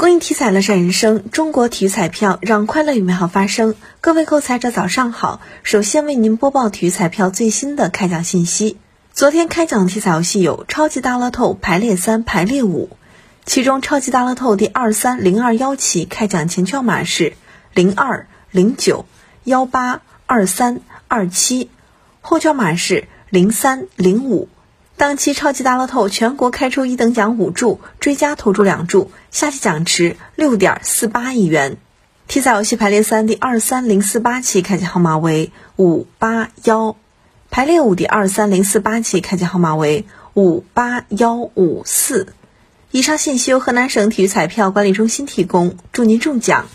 [0.00, 3.74] 公益体彩乐善人生，中国体育彩票让快乐与美好发生。
[4.00, 8.78] 各位购彩者早上好，首先为您播报体育彩票最新的开奖信息。
[9.12, 12.88] 昨天开奖的体彩游戏有超级大乐透排列三、排列五，
[13.44, 17.34] 其中超级大乐透第二三零二幺期开奖前券码是
[17.74, 19.04] 零二零九
[19.44, 21.68] 幺八二三二七，
[22.22, 24.48] 后券码是零三零五。
[25.00, 31.78] 当期超级大乐透全国开出一等奖五注，追加投注两注，下期奖池六点四八亿元。
[32.28, 36.96] 体彩游戏排列三第二三零四八期开奖号码为五八幺，
[37.48, 42.34] 排列五第二三零四八期开奖号码为五八幺五四。
[42.90, 46.66] 以上信息由河南省体育彩票管理中心提供，祝您中奖。